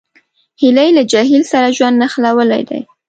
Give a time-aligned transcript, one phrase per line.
[0.61, 2.81] هیلۍ له جهیل سره ژوند نښلولی دی